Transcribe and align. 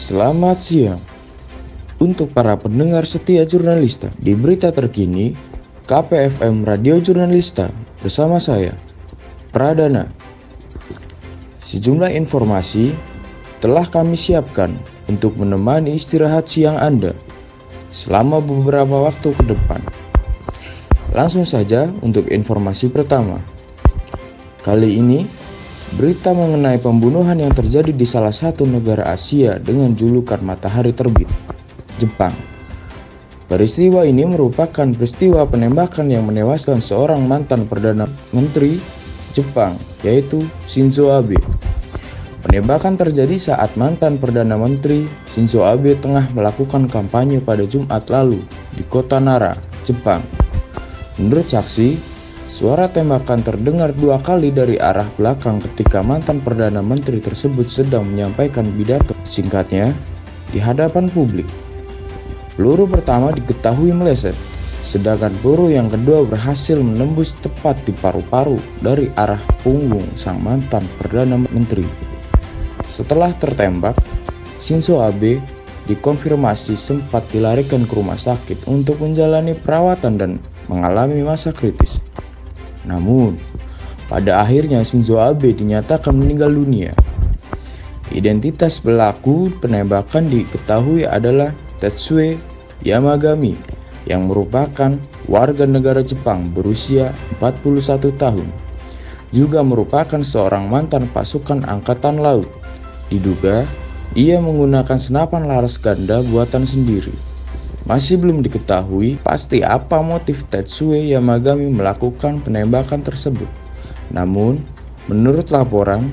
Selamat 0.00 0.56
siang. 0.56 0.96
Untuk 2.00 2.32
para 2.32 2.56
pendengar 2.56 3.04
setia 3.04 3.44
jurnalista 3.44 4.08
di 4.16 4.32
berita 4.32 4.72
terkini, 4.72 5.36
KPFM 5.84 6.64
Radio 6.64 6.96
Jurnalista 7.04 7.68
bersama 8.00 8.40
saya, 8.40 8.72
Pradana. 9.52 10.08
Sejumlah 11.68 12.16
informasi 12.16 12.96
telah 13.60 13.84
kami 13.84 14.16
siapkan 14.16 14.72
untuk 15.04 15.36
menemani 15.36 16.00
istirahat 16.00 16.48
siang 16.48 16.80
Anda 16.80 17.12
selama 17.92 18.40
beberapa 18.40 19.04
waktu 19.04 19.36
ke 19.36 19.52
depan. 19.52 19.84
Langsung 21.12 21.44
saja 21.44 21.92
untuk 22.00 22.24
informasi 22.32 22.88
pertama. 22.88 23.36
Kali 24.64 24.96
ini 24.96 25.28
Berita 25.90 26.30
mengenai 26.30 26.78
pembunuhan 26.78 27.34
yang 27.34 27.50
terjadi 27.50 27.90
di 27.90 28.06
salah 28.06 28.30
satu 28.30 28.62
negara 28.62 29.10
Asia 29.10 29.58
dengan 29.58 29.90
julukan 29.90 30.38
matahari 30.38 30.94
terbit, 30.94 31.26
Jepang. 31.98 32.30
Peristiwa 33.50 34.06
ini 34.06 34.22
merupakan 34.22 34.86
peristiwa 34.94 35.42
penembakan 35.50 36.06
yang 36.06 36.30
menewaskan 36.30 36.78
seorang 36.78 37.26
mantan 37.26 37.66
Perdana 37.66 38.06
Menteri 38.30 38.78
Jepang, 39.34 39.74
yaitu 40.06 40.46
Shinzo 40.70 41.10
Abe. 41.10 41.34
Penembakan 42.46 42.94
terjadi 42.94 43.34
saat 43.50 43.74
mantan 43.74 44.14
Perdana 44.22 44.54
Menteri 44.54 45.10
Shinzo 45.34 45.66
Abe 45.66 45.98
tengah 45.98 46.30
melakukan 46.30 46.86
kampanye 46.86 47.42
pada 47.42 47.66
Jumat 47.66 48.06
lalu 48.06 48.38
di 48.78 48.86
kota 48.86 49.18
Nara, 49.18 49.58
Jepang. 49.82 50.22
Menurut 51.18 51.50
saksi, 51.50 51.98
Suara 52.50 52.90
tembakan 52.90 53.46
terdengar 53.46 53.94
dua 53.94 54.18
kali 54.18 54.50
dari 54.50 54.74
arah 54.74 55.06
belakang 55.14 55.62
ketika 55.62 56.02
mantan 56.02 56.42
Perdana 56.42 56.82
Menteri 56.82 57.22
tersebut 57.22 57.70
sedang 57.70 58.02
menyampaikan 58.10 58.66
pidato 58.74 59.14
singkatnya 59.22 59.94
di 60.50 60.58
hadapan 60.58 61.06
publik. 61.06 61.46
Peluru 62.58 62.90
pertama 62.90 63.30
diketahui 63.30 63.94
meleset, 63.94 64.34
sedangkan 64.82 65.30
peluru 65.46 65.70
yang 65.70 65.86
kedua 65.86 66.26
berhasil 66.26 66.74
menembus 66.82 67.38
tepat 67.38 67.78
di 67.86 67.94
paru-paru 67.94 68.58
dari 68.82 69.06
arah 69.14 69.38
punggung 69.62 70.10
sang 70.18 70.42
mantan 70.42 70.82
Perdana 70.98 71.38
Menteri. 71.38 71.86
Setelah 72.90 73.30
tertembak, 73.38 73.94
Shinzo 74.58 74.98
Abe 74.98 75.38
dikonfirmasi 75.86 76.74
sempat 76.74 77.22
dilarikan 77.30 77.86
ke 77.86 77.94
rumah 77.94 78.18
sakit 78.18 78.66
untuk 78.66 78.98
menjalani 78.98 79.54
perawatan 79.54 80.18
dan 80.18 80.42
mengalami 80.66 81.22
masa 81.22 81.54
kritis. 81.54 82.02
Namun, 82.84 83.36
pada 84.10 84.42
akhirnya 84.42 84.82
Shinzo 84.82 85.20
Abe 85.22 85.54
dinyatakan 85.54 86.16
meninggal 86.16 86.50
dunia. 86.50 86.92
Identitas 88.10 88.82
pelaku 88.82 89.54
penembakan 89.62 90.26
diketahui 90.26 91.06
adalah 91.06 91.54
Tetsue 91.78 92.34
Yamagami 92.82 93.54
yang 94.10 94.26
merupakan 94.26 94.98
warga 95.30 95.62
negara 95.62 96.02
Jepang 96.02 96.50
berusia 96.50 97.14
41 97.38 98.10
tahun. 98.18 98.48
Juga 99.30 99.62
merupakan 99.62 100.18
seorang 100.18 100.66
mantan 100.66 101.06
pasukan 101.14 101.62
angkatan 101.70 102.18
laut. 102.18 102.50
Diduga 103.14 103.62
ia 104.18 104.42
menggunakan 104.42 104.98
senapan 104.98 105.46
laras 105.46 105.78
ganda 105.78 106.18
buatan 106.26 106.66
sendiri. 106.66 107.14
Masih 107.88 108.20
belum 108.20 108.44
diketahui 108.44 109.16
pasti 109.24 109.64
apa 109.64 110.04
motif 110.04 110.44
Tetsue 110.52 111.00
Yamagami 111.00 111.72
melakukan 111.72 112.44
penembakan 112.44 113.00
tersebut. 113.00 113.48
Namun, 114.12 114.60
menurut 115.08 115.48
laporan, 115.48 116.12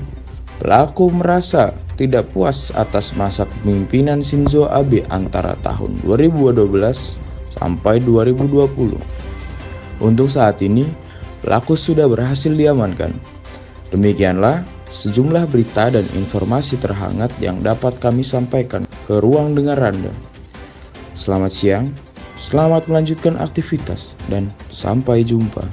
pelaku 0.62 1.12
merasa 1.12 1.76
tidak 2.00 2.30
puas 2.32 2.70
atas 2.72 3.12
masa 3.18 3.44
kepemimpinan 3.44 4.24
Shinzo 4.24 4.70
Abe 4.70 5.04
antara 5.10 5.58
tahun 5.66 5.98
2012 6.06 7.18
sampai 7.52 8.00
2020. 8.00 8.96
Untuk 9.98 10.30
saat 10.30 10.62
ini, 10.62 10.86
pelaku 11.42 11.74
sudah 11.74 12.06
berhasil 12.06 12.54
diamankan. 12.54 13.10
Demikianlah 13.90 14.62
sejumlah 14.88 15.50
berita 15.50 15.92
dan 15.92 16.06
informasi 16.16 16.80
terhangat 16.80 17.34
yang 17.42 17.60
dapat 17.60 17.98
kami 17.98 18.22
sampaikan 18.24 18.86
ke 19.04 19.20
ruang 19.20 19.58
dengar 19.58 19.76
Anda. 19.82 20.12
Selamat 21.18 21.50
siang, 21.50 21.90
selamat 22.38 22.86
melanjutkan 22.86 23.34
aktivitas, 23.42 24.14
dan 24.30 24.54
sampai 24.70 25.26
jumpa. 25.26 25.66